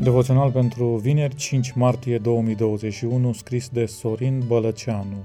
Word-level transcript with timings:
Devoțional 0.00 0.50
pentru 0.52 0.96
vineri 0.96 1.34
5 1.34 1.72
martie 1.72 2.18
2021, 2.18 3.32
scris 3.32 3.68
de 3.68 3.86
Sorin 3.86 4.42
Bălăceanu. 4.46 5.24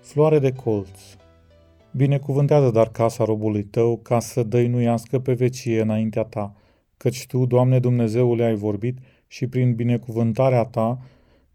Floare 0.00 0.38
de 0.38 0.52
colț. 0.52 0.98
Binecuvântează 1.90 2.70
dar 2.70 2.88
casa 2.88 3.24
robului 3.24 3.62
tău 3.62 3.96
ca 3.96 4.20
să 4.20 4.42
dăinuiască 4.42 5.18
pe 5.18 5.32
vecie 5.32 5.80
înaintea 5.80 6.22
ta, 6.22 6.54
căci 6.96 7.26
tu, 7.26 7.46
Doamne 7.46 7.78
Dumnezeule, 7.78 8.44
ai 8.44 8.54
vorbit 8.54 8.98
și 9.26 9.46
prin 9.46 9.74
binecuvântarea 9.74 10.64
ta, 10.64 10.98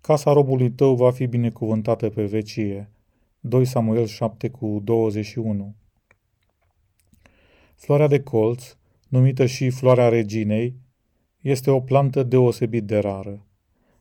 casa 0.01 0.33
robului 0.33 0.71
tău 0.71 0.95
va 0.95 1.11
fi 1.11 1.25
binecuvântată 1.25 2.09
pe 2.09 2.23
vecie. 2.23 2.89
2 3.39 3.65
Samuel 3.65 4.05
7 4.05 4.49
cu 4.49 4.81
21 4.83 5.75
Floarea 7.75 8.07
de 8.07 8.19
colț, 8.19 8.75
numită 9.07 9.45
și 9.45 9.69
floarea 9.69 10.09
reginei, 10.09 10.83
este 11.47 11.71
o 11.71 11.79
plantă 11.79 12.23
deosebit 12.23 12.83
de 12.83 12.97
rară. 12.97 13.45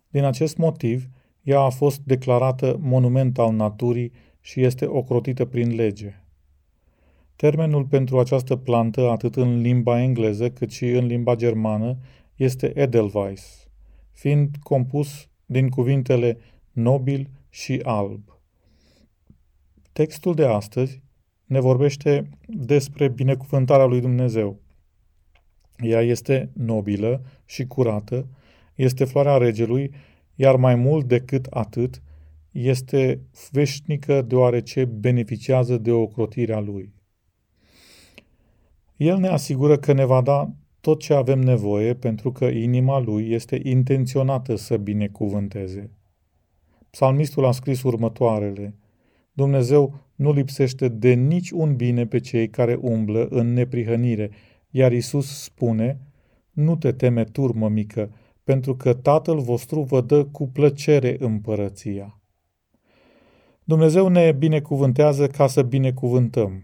Din 0.08 0.24
acest 0.24 0.56
motiv, 0.56 1.08
ea 1.42 1.60
a 1.60 1.70
fost 1.70 2.00
declarată 2.04 2.76
monument 2.80 3.38
al 3.38 3.52
naturii 3.52 4.12
și 4.40 4.62
este 4.62 4.86
ocrotită 4.86 5.44
prin 5.44 5.74
lege. 5.74 6.22
Termenul 7.36 7.84
pentru 7.84 8.18
această 8.18 8.56
plantă, 8.56 9.10
atât 9.10 9.36
în 9.36 9.60
limba 9.60 10.02
engleză 10.02 10.50
cât 10.50 10.70
și 10.70 10.90
în 10.90 11.06
limba 11.06 11.34
germană, 11.34 11.96
este 12.34 12.78
Edelweiss, 12.78 13.68
fiind 14.12 14.56
compus 14.62 15.28
din 15.46 15.68
cuvintele 15.68 16.38
nobil 16.72 17.30
și 17.48 17.80
alb. 17.82 18.40
Textul 19.92 20.34
de 20.34 20.44
astăzi 20.44 21.02
ne 21.44 21.60
vorbește 21.60 22.28
despre 22.46 23.08
binecuvântarea 23.08 23.84
lui 23.84 24.00
Dumnezeu. 24.00 24.62
Ea 25.82 26.00
este 26.00 26.50
nobilă 26.52 27.24
și 27.44 27.66
curată, 27.66 28.26
este 28.74 29.04
floarea 29.04 29.36
regelui, 29.36 29.90
iar 30.34 30.56
mai 30.56 30.74
mult 30.74 31.08
decât 31.08 31.46
atât, 31.50 32.02
este 32.50 33.20
veșnică 33.50 34.22
deoarece 34.22 34.84
beneficiază 34.84 35.76
de 35.76 35.90
ocrotirea 35.90 36.60
lui. 36.60 36.92
El 38.96 39.18
ne 39.18 39.28
asigură 39.28 39.76
că 39.76 39.92
ne 39.92 40.04
va 40.04 40.20
da 40.20 40.52
tot 40.80 41.00
ce 41.00 41.14
avem 41.14 41.40
nevoie 41.40 41.94
pentru 41.94 42.32
că 42.32 42.44
inima 42.44 42.98
lui 42.98 43.30
este 43.30 43.60
intenționată 43.62 44.56
să 44.56 44.76
binecuvânteze. 44.76 45.90
Psalmistul 46.90 47.44
a 47.44 47.52
scris 47.52 47.82
următoarele. 47.82 48.74
Dumnezeu 49.32 49.94
nu 50.14 50.32
lipsește 50.32 50.88
de 50.88 51.12
nici 51.12 51.50
un 51.50 51.76
bine 51.76 52.06
pe 52.06 52.18
cei 52.18 52.48
care 52.48 52.74
umblă 52.74 53.26
în 53.30 53.52
neprihănire, 53.52 54.30
iar 54.76 54.92
Isus 54.92 55.42
spune, 55.42 56.00
nu 56.50 56.76
te 56.76 56.92
teme, 56.92 57.24
turmă 57.24 57.68
mică, 57.68 58.10
pentru 58.44 58.76
că 58.76 58.92
Tatăl 58.92 59.40
vostru 59.40 59.80
vă 59.80 60.00
dă 60.00 60.24
cu 60.24 60.48
plăcere 60.48 61.16
împărăția. 61.18 62.20
Dumnezeu 63.64 64.08
ne 64.08 64.32
binecuvântează 64.32 65.26
ca 65.26 65.46
să 65.46 65.62
binecuvântăm. 65.62 66.62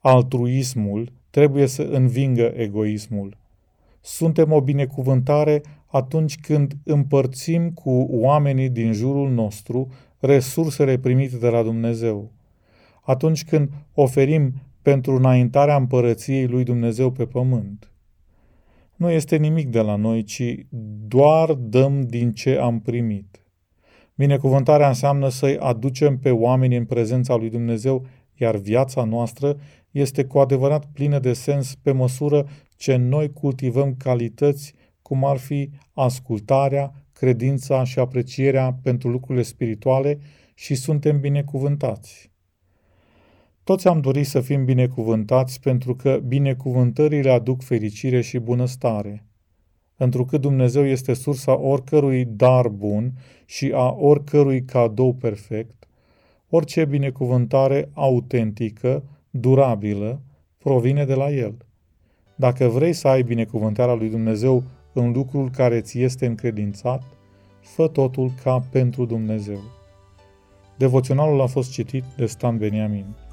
Altruismul 0.00 1.12
trebuie 1.30 1.66
să 1.66 1.82
învingă 1.82 2.52
egoismul. 2.56 3.36
Suntem 4.00 4.52
o 4.52 4.60
binecuvântare 4.60 5.62
atunci 5.86 6.38
când 6.40 6.72
împărțim 6.84 7.70
cu 7.70 7.90
oamenii 8.10 8.68
din 8.68 8.92
jurul 8.92 9.30
nostru 9.30 9.88
resursele 10.18 10.98
primite 10.98 11.36
de 11.36 11.48
la 11.48 11.62
Dumnezeu. 11.62 12.32
Atunci 13.02 13.44
când 13.44 13.70
oferim 13.94 14.52
pentru 14.86 15.16
înaintarea 15.16 15.76
împărăției 15.76 16.46
lui 16.46 16.64
Dumnezeu 16.64 17.10
pe 17.10 17.26
pământ. 17.26 17.92
Nu 18.96 19.10
este 19.10 19.36
nimic 19.36 19.68
de 19.68 19.80
la 19.80 19.96
noi, 19.96 20.22
ci 20.22 20.54
doar 21.08 21.52
dăm 21.52 22.00
din 22.00 22.32
ce 22.32 22.56
am 22.56 22.80
primit. 22.80 23.44
Binecuvântarea 24.14 24.88
înseamnă 24.88 25.28
să-i 25.28 25.58
aducem 25.58 26.18
pe 26.18 26.30
oameni 26.30 26.76
în 26.76 26.84
prezența 26.84 27.36
lui 27.36 27.50
Dumnezeu, 27.50 28.06
iar 28.34 28.56
viața 28.56 29.04
noastră 29.04 29.56
este 29.90 30.24
cu 30.24 30.38
adevărat 30.38 30.86
plină 30.92 31.18
de 31.18 31.32
sens 31.32 31.74
pe 31.74 31.92
măsură 31.92 32.46
ce 32.76 32.96
noi 32.96 33.32
cultivăm 33.32 33.94
calități 33.94 34.74
cum 35.02 35.24
ar 35.24 35.36
fi 35.36 35.70
ascultarea, 35.92 36.92
credința 37.12 37.84
și 37.84 37.98
aprecierea 37.98 38.78
pentru 38.82 39.08
lucrurile 39.08 39.44
spirituale 39.44 40.18
și 40.54 40.74
suntem 40.74 41.20
binecuvântați. 41.20 42.34
Toți 43.66 43.88
am 43.88 44.00
dorit 44.00 44.26
să 44.26 44.40
fim 44.40 44.64
binecuvântați 44.64 45.60
pentru 45.60 45.94
că 45.94 46.20
binecuvântările 46.26 47.30
aduc 47.30 47.62
fericire 47.62 48.20
și 48.20 48.38
bunăstare. 48.38 49.24
Întrucât 49.96 50.40
Dumnezeu 50.40 50.84
este 50.86 51.14
sursa 51.14 51.58
oricărui 51.58 52.24
dar 52.24 52.68
bun 52.68 53.12
și 53.44 53.72
a 53.74 53.96
oricărui 53.98 54.64
cadou 54.64 55.14
perfect, 55.14 55.88
orice 56.48 56.84
binecuvântare 56.84 57.90
autentică, 57.92 59.02
durabilă, 59.30 60.20
provine 60.58 61.04
de 61.04 61.14
la 61.14 61.30
El. 61.30 61.56
Dacă 62.36 62.68
vrei 62.68 62.92
să 62.92 63.08
ai 63.08 63.22
binecuvântarea 63.22 63.94
lui 63.94 64.08
Dumnezeu 64.08 64.62
în 64.92 65.12
lucrul 65.12 65.50
care 65.50 65.80
ți 65.80 66.00
este 66.00 66.26
încredințat, 66.26 67.02
fă 67.60 67.88
totul 67.88 68.32
ca 68.42 68.64
pentru 68.70 69.04
Dumnezeu. 69.04 69.60
Devoționalul 70.76 71.40
a 71.40 71.46
fost 71.46 71.70
citit 71.70 72.04
de 72.16 72.26
Stan 72.26 72.58
Beniamin. 72.58 73.25